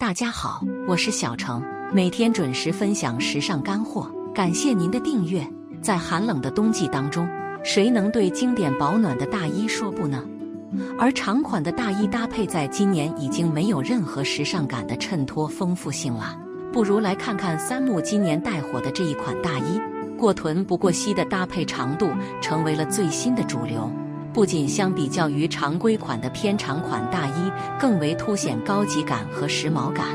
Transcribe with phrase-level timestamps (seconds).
[0.00, 5.46] 大家好，我是小程，每天准时分享时尚干货，感谢您的订阅。
[5.82, 7.28] 在寒冷的冬季当中，
[7.62, 10.24] 谁能对经典保暖的大衣说不呢？
[10.98, 16.34] 而长款的大衣搭配，在今年已经没有任何时尚感的衬托丰富性了。
[16.72, 19.78] 不如来看看三木今年带火的这一款大衣，
[20.16, 22.08] 过臀不过膝的搭配长度
[22.40, 23.92] 成为了最新的主流。
[24.32, 30.06] 不仅相比较于常规款的偏长款大衣，更为凸显高级感和时髦感，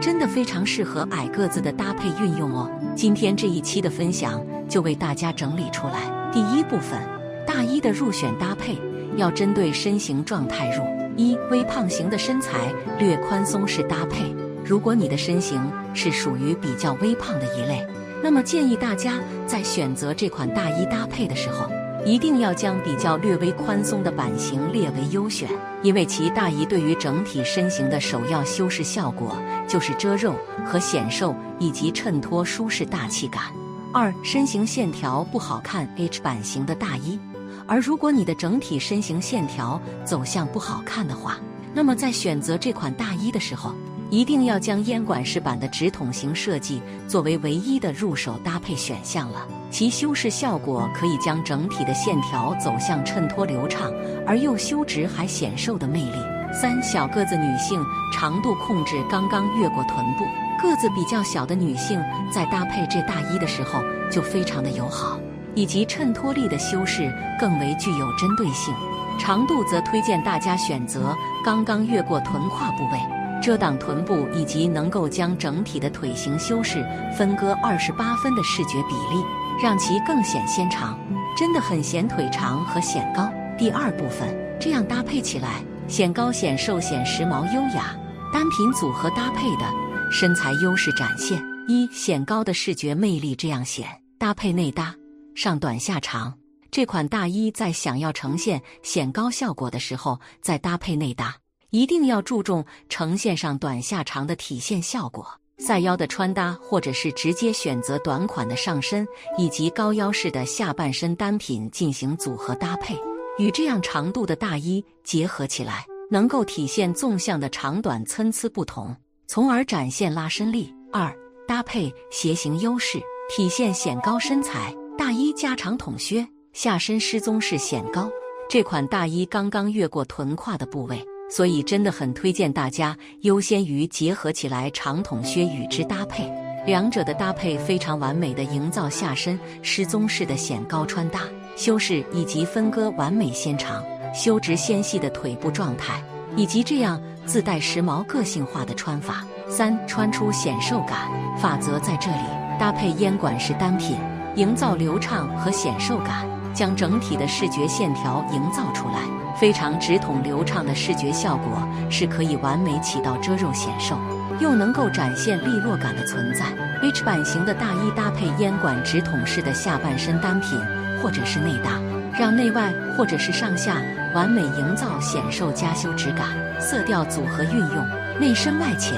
[0.00, 2.68] 真的非常适合矮个子的搭配运用哦。
[2.96, 6.30] 今天这一期的分享就为大家整理出来。
[6.32, 7.00] 第一部分，
[7.46, 8.76] 大衣的入选搭配
[9.16, 10.82] 要针对身形状态入。
[11.16, 14.34] 一微胖型的身材略宽松式搭配，
[14.64, 15.60] 如果你的身形
[15.92, 17.86] 是属于比较微胖的一类，
[18.22, 21.70] 那么建议大家在选择这款大衣搭配的时候。
[22.04, 25.48] 一定要将比较略微宽松的版型列为优选，
[25.82, 29.36] 因为其大衣对于整体身形的首要修饰效果
[29.68, 30.34] 就是遮肉
[30.64, 33.44] 和显瘦，以及衬托舒适大气感。
[33.92, 37.18] 二、身形线条不好看 H 版型的大衣，
[37.66, 41.38] 而如果你的整体身形线条走向不好看的话，
[41.72, 43.72] 那么在选择这款大衣的时候。
[44.10, 53.90] 一定要将烟管式版的直筒型设计作为唯一的入手搭配选项了，其修饰效果可以将整体的线条走向衬托流畅
[54.26, 56.18] 而又修直还显瘦的魅力。
[56.52, 60.24] 三小个子女性长度控制刚刚越过臀部，
[60.60, 61.98] 个子比较小的女性
[62.30, 65.18] 在搭配这大衣的时候就非常的友好，
[65.54, 67.10] 以及衬托力的修饰
[67.40, 68.74] 更为具有针对性。
[69.18, 72.98] 长度则推荐大家选择刚刚越过臀胯部位。
[73.40, 76.86] 遮挡臀部以及能够将整体的腿型修饰
[77.18, 79.24] 分割二十八分的视觉比例，
[79.60, 80.98] 让其更显纤长，
[81.36, 83.28] 真的很显腿长和显高。
[83.58, 87.96] 第二部分，这样搭配起来显高显瘦显时髦优雅，
[88.32, 89.72] 单品组合搭配的
[90.10, 91.42] 身材优势展现。
[91.68, 93.88] 一显高的视觉魅力这样显，
[94.18, 94.94] 搭配内搭
[95.34, 96.36] 上短下长，
[96.72, 101.36] 这款大衣在想要呈现显高效果的时候，再搭配内搭。
[101.70, 105.26] 一定要注重呈现上短下长的体现效果，
[105.64, 109.06] 赛腰的穿搭，或者是直接选择短款的上身
[109.38, 112.98] 以及高腰式的下半身单品进行组合搭配，
[113.38, 118.94] 与这样长度的大衣结合起来，能够体现纵向的长短参差不同，
[119.28, 120.68] 从而展现拉伸力。
[120.92, 121.14] 二
[121.46, 122.98] 搭配鞋型优势，
[123.30, 128.10] 体现显高身材，大衣加长筒靴，下身失踪式显高。
[128.48, 131.00] 这款大衣刚刚越过臀胯的部位。
[131.34, 136.30] 所以真的很推荐大家优先于结合起来长筒靴与之搭配，
[136.66, 141.20] 两者的搭配非常完美的营造下身失踪式的显高穿搭，
[141.56, 143.82] 修饰以及分割完美纤长、
[144.12, 146.04] 修直纤细的腿部状态，
[146.36, 149.24] 以及这样自带时髦个性化的穿法。
[149.48, 151.10] 三穿出显瘦感
[151.40, 152.24] 法则在这里，
[152.60, 153.96] 搭配烟管式单品，
[154.36, 159.21] 营造流畅和显瘦感，将整体的视觉线条营造出来。
[159.38, 163.98] 非常直筒流畅的视觉效果是可以完美起到遮肉显瘦，
[164.40, 166.46] 又能够展现利落感的存在。
[166.82, 170.58] H 版型的大衣搭配烟管直筒式的下半身单品
[171.00, 171.80] 或者是内搭，
[172.18, 173.80] 让内外或者是上下
[174.14, 176.28] 完美营造显瘦加修直感。
[176.60, 178.94] 色调组合运用内深外浅，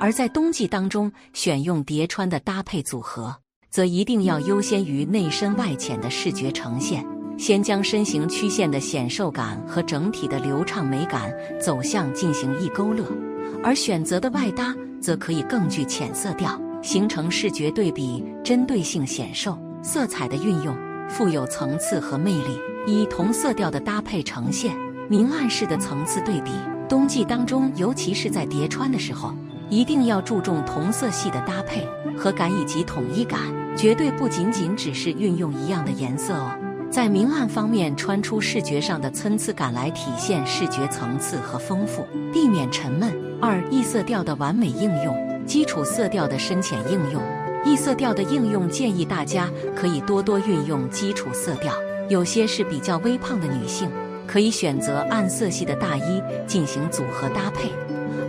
[0.00, 3.36] 而在冬季当中选用叠穿的搭配组合，
[3.70, 7.04] 则一定要优先于内深外浅的视觉呈现。
[7.36, 13.04] 先将身形曲线的显瘦感和整体的流畅美感走向进行一勾勒，
[13.62, 19.58] 而选择的外搭则可以更具浅色调，形成视觉对比，针对性显瘦。
[19.82, 20.74] 色彩的运用
[21.10, 24.74] 富有层次和魅力，以同色调的搭配呈现
[25.10, 26.50] 明暗式的层次对比。
[26.88, 29.34] 冬季当中，尤其是在叠穿的时候，
[29.68, 33.40] 一定要注重同色系的搭配和感以及统一感，
[33.76, 36.56] 绝对不仅仅只是运用一样的颜色哦。
[36.94, 43.12] 在明暗方面穿出视觉上的参差感来体现视觉层次和丰富，避免沉闷。
[43.42, 47.20] 二异色调的完美应用，基础色调的深浅应用。
[47.64, 51.74] 异色调的应用建议大家可以多多运用基础色调，
[52.08, 53.90] 有些是比较微胖的女性，
[54.24, 57.72] 可以选择暗色系的大衣进行组合搭配，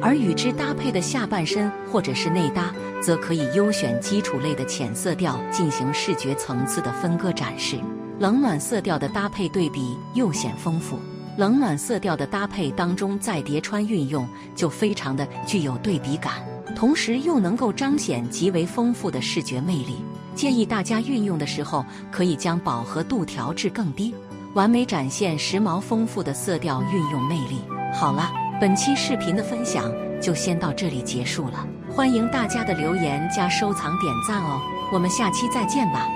[0.02, 7.78] 而与之搭配的下半身或者是内搭，则可以优选基础类的浅色调进行视觉层次的分割展示。
[8.18, 10.98] 冷暖色调的搭配对比又显丰富，
[11.38, 16.36] 冷暖色调的搭配当中再叠穿运用就非常的具有对比感，
[16.76, 19.98] 同时又能够彰显极为丰富的视觉魅力。
[20.34, 24.14] 建议大家运用的时候可以将饱和度调至更低，
[24.54, 27.60] 完美展现时髦丰富的色调运用魅力。
[27.94, 29.92] 好了，本期视频的分享。
[30.22, 31.68] 就先到这里结束了。
[31.94, 34.60] 欢迎大家的留言、加收藏、点赞哦！
[34.92, 36.08] 我们下期再见吧。